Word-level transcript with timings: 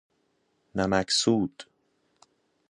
نمک 0.75 1.11
سود 1.11 1.65